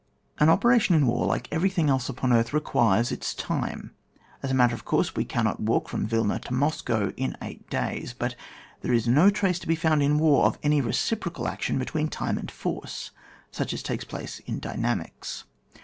[0.39, 3.91] An operation in war, like everything else upon earth, requires its time;
[4.41, 8.11] as a matter of course we cannot walk from Wilna to Moscow in eight days;
[8.17, 8.35] but
[8.81, 12.39] there is no trace to be foimd in war of any reciprocal action between time
[12.39, 13.11] and force,
[13.51, 15.43] such as takes place in dynamics.